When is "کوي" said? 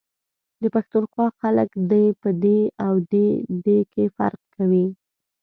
4.55-4.85